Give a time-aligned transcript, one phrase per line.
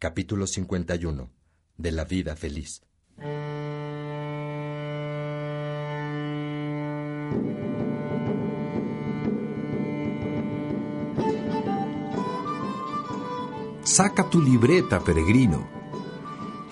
[0.00, 1.28] Capítulo 51
[1.76, 2.82] de la vida feliz.
[13.82, 15.66] Saca tu libreta, peregrino.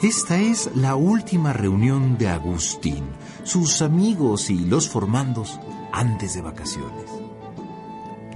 [0.01, 3.07] Esta es la última reunión de Agustín,
[3.43, 5.59] sus amigos y los formandos
[5.93, 7.11] antes de vacaciones.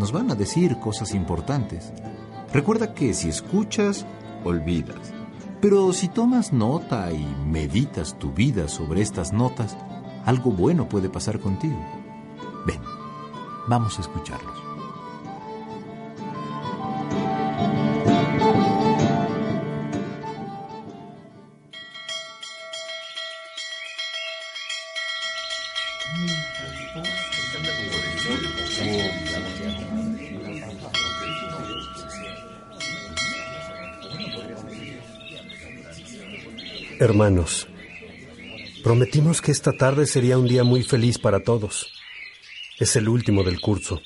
[0.01, 1.93] Nos van a decir cosas importantes.
[2.53, 4.05] Recuerda que si escuchas,
[4.45, 5.13] olvidas.
[5.61, 9.77] Pero si tomas nota y meditas tu vida sobre estas notas,
[10.25, 11.79] algo bueno puede pasar contigo.
[12.67, 12.81] Ven,
[13.69, 14.60] vamos a escucharlos.
[37.11, 37.67] Hermanos,
[38.85, 41.93] prometimos que esta tarde sería un día muy feliz para todos.
[42.79, 44.01] Es el último del curso.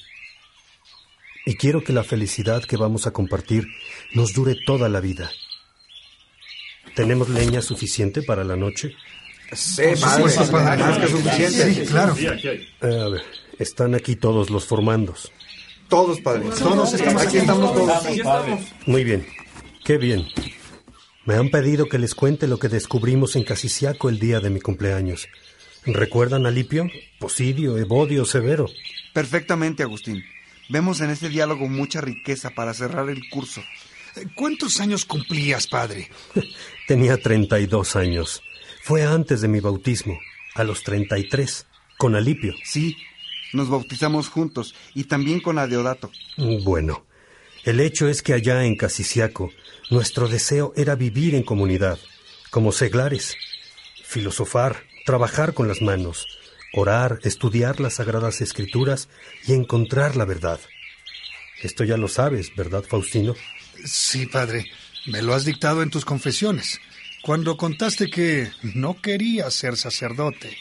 [1.45, 3.67] Y quiero que la felicidad que vamos a compartir
[4.15, 5.31] nos dure toda la vida.
[6.95, 8.95] ¿Tenemos leña suficiente para la noche?
[9.53, 11.75] Sí, padre, sí, más que suficiente.
[11.75, 12.17] Sí, claro.
[12.17, 13.23] Eh, a ver,
[13.59, 15.31] están aquí todos los formandos.
[15.91, 16.49] Todos, padre.
[16.59, 18.61] Todos estamos aquí, estamos todos.
[18.87, 19.27] Muy bien,
[19.85, 20.27] qué bien.
[21.27, 24.61] Me han pedido que les cuente lo que descubrimos en Casiciaco el día de mi
[24.61, 25.29] cumpleaños.
[25.87, 28.67] ¿Recuerdan a Lipio, Posidio, Evodio, Severo?
[29.15, 30.23] Perfectamente, Agustín.
[30.69, 33.63] Vemos en este diálogo mucha riqueza para cerrar el curso.
[34.35, 36.11] ¿Cuántos años cumplías, padre?
[36.87, 38.43] Tenía 32 años.
[38.83, 40.19] Fue antes de mi bautismo,
[40.55, 41.67] a los 33,
[41.97, 42.55] con Alipio.
[42.65, 42.99] Sí,
[43.55, 46.11] nos bautizamos juntos y también con Adeodato.
[46.65, 47.07] Bueno,
[47.65, 49.53] el hecho es que allá en Casiciaco,
[49.91, 51.99] nuestro deseo era vivir en comunidad,
[52.51, 53.37] como seglares,
[54.05, 56.27] filosofar, trabajar con las manos,
[56.75, 59.09] orar, estudiar las sagradas escrituras
[59.47, 60.61] y encontrar la verdad.
[61.63, 63.35] Esto ya lo sabes, ¿verdad, Faustino?
[63.85, 64.67] Sí, padre.
[65.07, 66.81] Me lo has dictado en tus confesiones,
[67.23, 70.57] cuando contaste que no querías ser sacerdote.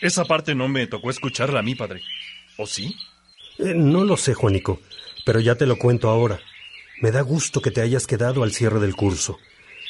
[0.00, 2.02] Esa parte no me tocó escucharla a mí, padre.
[2.56, 2.96] ¿O sí?
[3.58, 4.80] Eh, no lo sé, Juanico,
[5.28, 6.40] pero ya te lo cuento ahora.
[7.02, 9.38] Me da gusto que te hayas quedado al cierre del curso.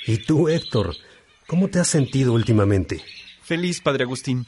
[0.05, 0.97] ¿Y tú, Héctor?
[1.47, 3.05] ¿Cómo te has sentido últimamente?
[3.43, 4.47] Feliz, Padre Agustín.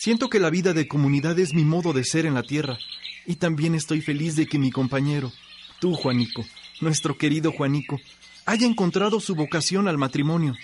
[0.00, 2.76] Siento que la vida de comunidad es mi modo de ser en la tierra.
[3.24, 5.30] Y también estoy feliz de que mi compañero,
[5.78, 6.44] tú, Juanico,
[6.80, 8.00] nuestro querido Juanico,
[8.44, 10.56] haya encontrado su vocación al matrimonio.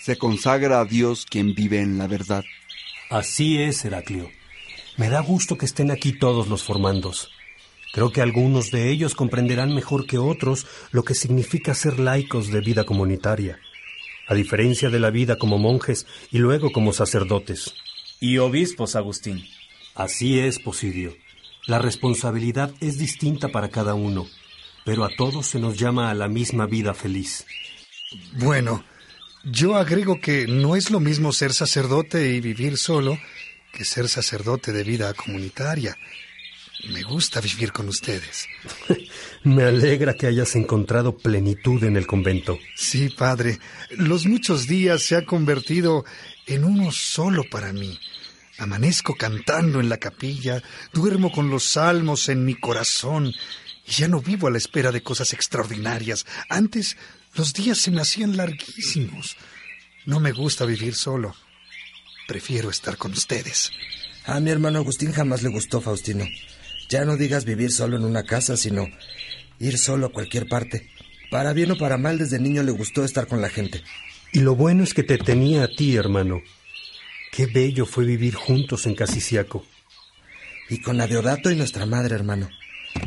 [0.00, 2.44] Se consagra a Dios quien vive en la verdad.
[3.10, 4.30] Así es, Heraclio.
[4.96, 7.32] Me da gusto que estén aquí todos los formandos.
[7.92, 12.60] Creo que algunos de ellos comprenderán mejor que otros lo que significa ser laicos de
[12.60, 13.58] vida comunitaria,
[14.28, 17.74] a diferencia de la vida como monjes y luego como sacerdotes.
[18.20, 19.44] Y obispos, Agustín.
[19.94, 21.16] Así es, Posidio.
[21.66, 24.26] La responsabilidad es distinta para cada uno,
[24.84, 27.44] pero a todos se nos llama a la misma vida feliz.
[28.34, 28.84] Bueno,
[29.44, 33.18] yo agrego que no es lo mismo ser sacerdote y vivir solo
[33.72, 35.96] que ser sacerdote de vida comunitaria.
[36.84, 38.46] Me gusta vivir con ustedes.
[39.44, 42.58] Me alegra que hayas encontrado plenitud en el convento.
[42.76, 43.58] Sí, padre.
[43.90, 46.04] Los muchos días se ha convertido
[46.46, 47.98] en uno solo para mí.
[48.58, 53.32] Amanezco cantando en la capilla, duermo con los salmos en mi corazón
[53.86, 56.26] y ya no vivo a la espera de cosas extraordinarias.
[56.48, 56.96] Antes
[57.34, 59.36] los días se me hacían larguísimos.
[60.06, 61.34] No me gusta vivir solo.
[62.26, 63.70] Prefiero estar con ustedes.
[64.24, 66.26] A mi hermano Agustín jamás le gustó Faustino.
[66.88, 68.86] Ya no digas vivir solo en una casa, sino
[69.58, 70.88] ir solo a cualquier parte.
[71.30, 73.82] Para bien o para mal, desde niño le gustó estar con la gente.
[74.32, 76.42] Y lo bueno es que te tenía a ti, hermano.
[77.32, 79.64] Qué bello fue vivir juntos en Casiciaco.
[80.68, 82.48] Y con Adeodato y nuestra madre, hermano.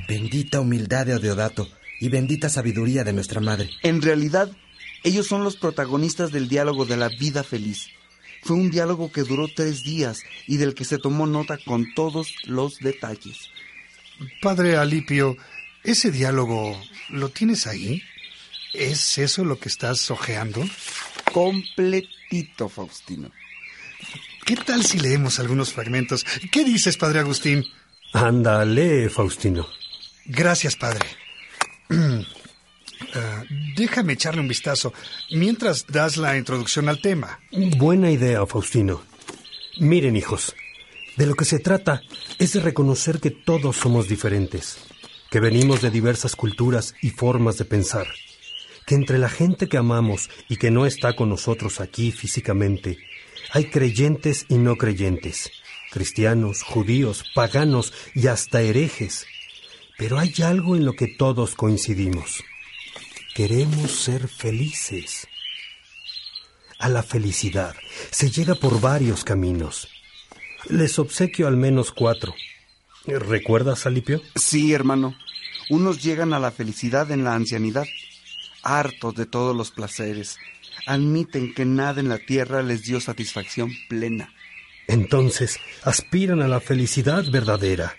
[0.07, 1.67] Bendita humildad de Adeodato
[1.99, 3.69] y bendita sabiduría de nuestra madre.
[3.83, 4.51] En realidad,
[5.03, 7.89] ellos son los protagonistas del diálogo de la vida feliz.
[8.43, 12.35] Fue un diálogo que duró tres días y del que se tomó nota con todos
[12.45, 13.49] los detalles.
[14.41, 15.37] Padre Alipio,
[15.83, 16.79] ¿ese diálogo
[17.09, 18.01] lo tienes ahí?
[18.73, 20.63] ¿Es eso lo que estás ojeando?
[21.31, 23.31] Completito, Faustino.
[24.45, 26.25] ¿Qué tal si leemos algunos fragmentos?
[26.51, 27.65] ¿Qué dices, padre Agustín?
[28.13, 29.67] Anda, lee, Faustino.
[30.25, 31.05] Gracias, padre.
[33.15, 33.43] Ah,
[33.75, 34.93] déjame echarle un vistazo
[35.31, 37.39] mientras das la introducción al tema.
[37.77, 39.01] Buena idea, Faustino.
[39.79, 40.53] Miren, hijos,
[41.19, 42.01] de lo que se trata
[42.37, 44.77] es de reconocer que todos somos diferentes,
[45.29, 48.07] que venimos de diversas culturas y formas de pensar,
[48.85, 52.99] que entre la gente que amamos y que no está con nosotros aquí físicamente,
[53.51, 55.51] hay creyentes y no creyentes,
[55.91, 59.25] cristianos, judíos, paganos y hasta herejes.
[59.97, 62.45] Pero hay algo en lo que todos coincidimos.
[63.35, 65.27] Queremos ser felices.
[66.79, 67.75] A la felicidad
[68.09, 69.89] se llega por varios caminos.
[70.67, 72.33] Les obsequio al menos cuatro.
[73.05, 74.21] ¿Recuerdas, Alipio?
[74.35, 75.15] Sí, hermano.
[75.69, 77.85] Unos llegan a la felicidad en la ancianidad,
[78.63, 80.37] hartos de todos los placeres.
[80.85, 84.33] Admiten que nada en la tierra les dio satisfacción plena.
[84.87, 87.95] Entonces aspiran a la felicidad verdadera.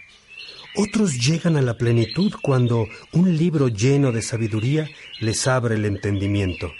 [0.76, 4.88] Otros llegan a la plenitud cuando un libro lleno de sabiduría
[5.20, 6.72] les abre el entendimiento.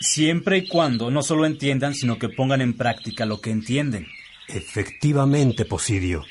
[0.00, 4.06] Siempre y cuando no solo entiendan, sino que pongan en práctica lo que entienden.
[4.48, 6.24] Efectivamente, Posidio.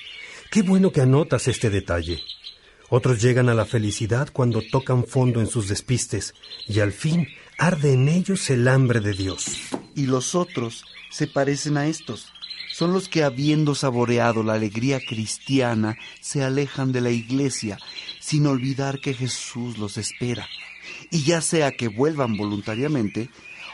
[0.51, 2.21] Qué bueno que anotas este detalle.
[2.89, 6.35] Otros llegan a la felicidad cuando tocan fondo en sus despistes
[6.67, 7.27] y al fin
[7.57, 9.45] arde en ellos el hambre de Dios.
[9.95, 12.33] Y los otros se parecen a estos
[12.73, 17.77] son los que habiendo saboreado la alegría cristiana se alejan de la iglesia
[18.19, 20.47] sin olvidar que Jesús los espera,
[21.11, 23.29] y ya sea que vuelvan voluntariamente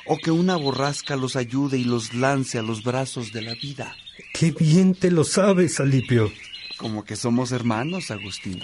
[0.05, 3.95] o que una borrasca los ayude y los lance a los brazos de la vida.
[4.39, 6.31] ¡Qué bien te lo sabes, Alipio!
[6.77, 8.63] Como que somos hermanos, Agustín.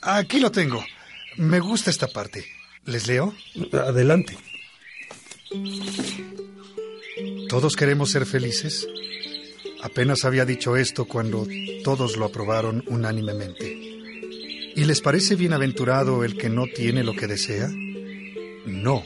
[0.00, 0.84] Aquí lo tengo.
[1.36, 2.44] Me gusta esta parte.
[2.84, 3.32] ¿Les leo?
[3.72, 4.36] Adelante.
[7.48, 8.88] ¿Todos queremos ser felices?
[9.84, 11.46] Apenas había dicho esto cuando
[11.84, 13.70] todos lo aprobaron unánimemente.
[13.70, 17.68] ¿Y les parece bienaventurado el que no tiene lo que desea?
[18.66, 19.04] No,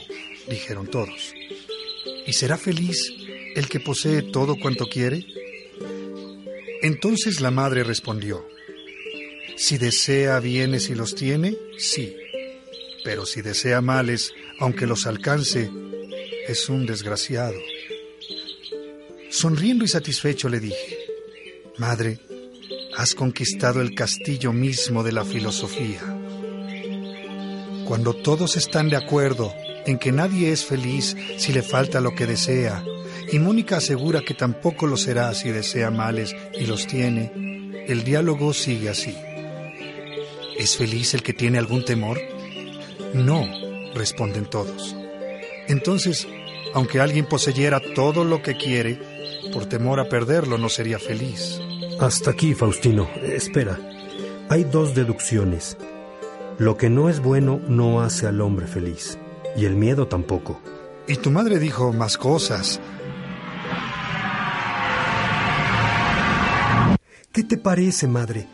[0.49, 1.35] dijeron todos.
[2.25, 3.24] ¿Y será feliz
[3.55, 5.25] el que posee todo cuanto quiere?
[6.81, 8.45] Entonces la madre respondió,
[9.57, 12.15] si desea bienes y los tiene, sí,
[13.03, 15.71] pero si desea males, aunque los alcance,
[16.47, 17.57] es un desgraciado.
[19.29, 20.97] Sonriendo y satisfecho le dije,
[21.77, 22.19] Madre,
[22.95, 26.01] has conquistado el castillo mismo de la filosofía.
[27.85, 29.53] Cuando todos están de acuerdo
[29.85, 32.83] en que nadie es feliz si le falta lo que desea,
[33.31, 37.31] y Mónica asegura que tampoco lo será si desea males y los tiene,
[37.87, 39.15] el diálogo sigue así.
[40.57, 42.19] ¿Es feliz el que tiene algún temor?
[43.13, 43.45] No,
[43.93, 44.95] responden todos.
[45.67, 46.27] Entonces,
[46.73, 48.99] aunque alguien poseyera todo lo que quiere,
[49.53, 51.59] por temor a perderlo no sería feliz.
[51.99, 53.07] Hasta aquí, Faustino.
[53.23, 53.79] Espera.
[54.49, 55.77] Hay dos deducciones.
[56.57, 59.17] Lo que no es bueno no hace al hombre feliz.
[59.55, 60.59] Y el miedo tampoco.
[61.07, 62.79] Y tu madre dijo más cosas.
[67.35, 68.47] ¿Qué te parece, madre?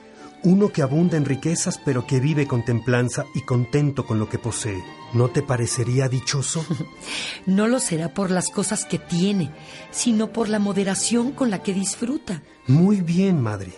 [0.43, 4.39] Uno que abunda en riquezas pero que vive con templanza y contento con lo que
[4.39, 4.83] posee.
[5.13, 6.65] ¿No te parecería dichoso?
[7.45, 9.51] no lo será por las cosas que tiene,
[9.91, 12.41] sino por la moderación con la que disfruta.
[12.65, 13.71] Muy bien, madre.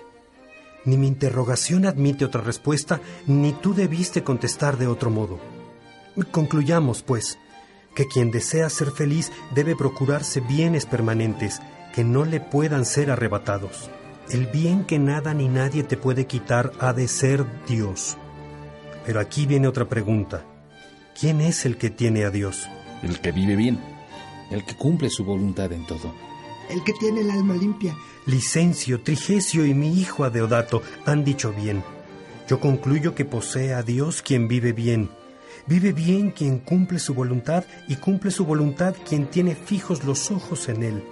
[0.86, 5.38] Ni mi interrogación admite otra respuesta, ni tú debiste contestar de otro modo.
[6.32, 7.38] Concluyamos, pues,
[7.94, 11.60] que quien desea ser feliz debe procurarse bienes permanentes
[11.94, 13.90] que no le puedan ser arrebatados.
[14.30, 18.18] El bien que nada ni nadie te puede quitar ha de ser Dios.
[19.06, 20.46] Pero aquí viene otra pregunta.
[21.20, 22.68] ¿Quién es el que tiene a Dios?
[23.04, 23.80] El que vive bien,
[24.50, 26.14] el que cumple su voluntad en todo.
[26.70, 27.96] El que tiene el alma limpia.
[28.26, 31.84] Licencio, Trigesio y mi hijo Adeodato han dicho bien.
[32.48, 35.10] Yo concluyo que posee a Dios quien vive bien.
[35.68, 40.68] Vive bien quien cumple su voluntad y cumple su voluntad quien tiene fijos los ojos
[40.70, 41.04] en él.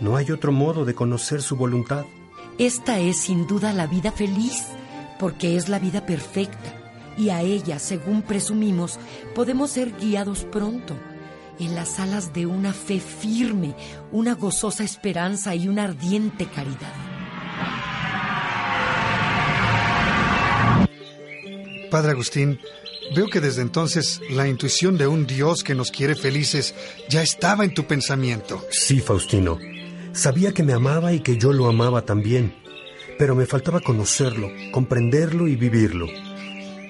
[0.00, 2.04] No hay otro modo de conocer su voluntad.
[2.58, 4.64] Esta es sin duda la vida feliz,
[5.18, 6.74] porque es la vida perfecta,
[7.16, 8.98] y a ella, según presumimos,
[9.34, 10.94] podemos ser guiados pronto,
[11.58, 13.74] en las alas de una fe firme,
[14.10, 16.92] una gozosa esperanza y una ardiente caridad.
[21.90, 22.58] Padre Agustín,
[23.14, 26.74] veo que desde entonces la intuición de un Dios que nos quiere felices
[27.08, 28.64] ya estaba en tu pensamiento.
[28.70, 29.58] Sí, Faustino.
[30.12, 32.54] Sabía que me amaba y que yo lo amaba también,
[33.18, 36.06] pero me faltaba conocerlo, comprenderlo y vivirlo.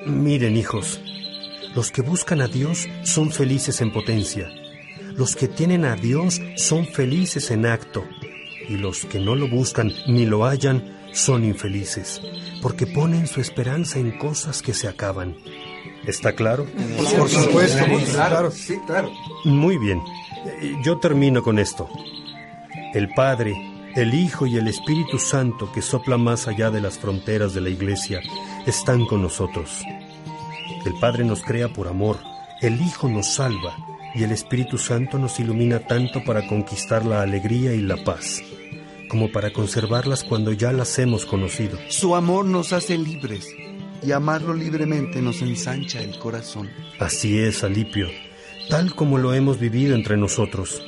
[0.07, 1.01] Miren, hijos,
[1.75, 4.51] Los que buscan a Dios son felices en potencia.
[5.17, 8.05] Los que tienen a Dios son felices en acto.
[8.69, 12.21] Y los que no lo buscan ni lo hallan son infelices,
[12.61, 15.35] porque ponen su esperanza en cosas que se acaban.
[16.07, 16.67] ¿Está claro?
[17.17, 18.51] Por supuesto, claro.
[18.51, 19.11] Sí, claro.
[19.45, 20.01] Muy bien.
[20.85, 21.89] Yo termino con esto.
[22.95, 23.55] El Padre,
[23.97, 27.71] el Hijo y el Espíritu Santo que sopla más allá de las fronteras de la
[27.71, 28.21] Iglesia
[28.67, 29.83] están con nosotros.
[30.85, 32.19] El Padre nos crea por amor,
[32.61, 33.75] el Hijo nos salva
[34.15, 38.43] y el Espíritu Santo nos ilumina tanto para conquistar la alegría y la paz,
[39.09, 41.79] como para conservarlas cuando ya las hemos conocido.
[41.89, 43.49] Su amor nos hace libres
[44.03, 46.69] y amarlo libremente nos ensancha el corazón.
[46.99, 48.09] Así es, Alipio,
[48.69, 50.83] tal como lo hemos vivido entre nosotros.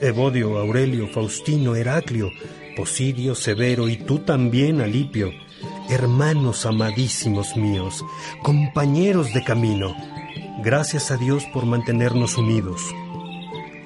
[0.00, 2.30] Evodio, Aurelio, Faustino, Heraclio,
[2.76, 5.30] Posidio, Severo y tú también, Alipio,
[5.90, 8.04] hermanos amadísimos míos,
[8.42, 9.94] compañeros de camino.
[10.62, 12.82] Gracias a Dios por mantenernos unidos.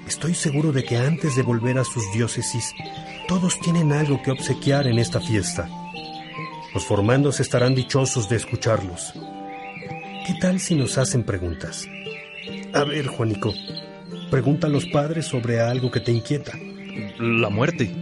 [0.06, 2.72] Estoy seguro de que antes de volver a sus diócesis,
[3.26, 5.68] todos tienen algo que obsequiar en esta fiesta.
[6.74, 9.14] Los formandos estarán dichosos de escucharlos.
[10.26, 11.88] ¿Qué tal si nos hacen preguntas?
[12.72, 13.52] A ver, Juanico,
[14.34, 16.58] Pregunta a los padres sobre algo que te inquieta.
[17.20, 17.94] La muerte.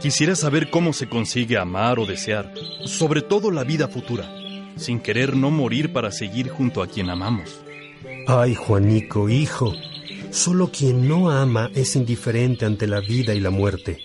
[0.00, 2.54] Quisiera saber cómo se consigue amar o desear,
[2.84, 4.24] sobre todo la vida futura,
[4.76, 7.60] sin querer no morir para seguir junto a quien amamos.
[8.28, 9.74] Ay, Juanico, hijo,
[10.30, 13.98] solo quien no ama es indiferente ante la vida y la muerte.